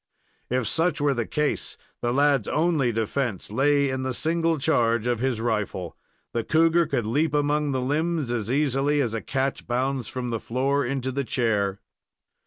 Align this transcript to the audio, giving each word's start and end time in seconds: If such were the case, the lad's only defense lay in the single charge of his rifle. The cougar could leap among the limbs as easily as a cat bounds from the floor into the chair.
If 0.49 0.67
such 0.67 0.99
were 0.99 1.13
the 1.13 1.27
case, 1.27 1.77
the 2.01 2.11
lad's 2.11 2.47
only 2.47 2.91
defense 2.91 3.51
lay 3.51 3.87
in 3.91 4.01
the 4.01 4.15
single 4.15 4.57
charge 4.57 5.05
of 5.05 5.19
his 5.19 5.39
rifle. 5.39 5.95
The 6.33 6.43
cougar 6.43 6.87
could 6.87 7.05
leap 7.05 7.35
among 7.35 7.71
the 7.71 7.81
limbs 7.81 8.31
as 8.31 8.49
easily 8.49 8.99
as 8.99 9.13
a 9.13 9.21
cat 9.21 9.67
bounds 9.67 10.07
from 10.07 10.31
the 10.31 10.39
floor 10.39 10.83
into 10.83 11.11
the 11.11 11.23
chair. 11.23 11.81